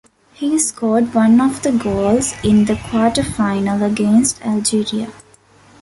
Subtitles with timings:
[0.33, 5.13] He scored one of the goals in the quarter final against Algeria.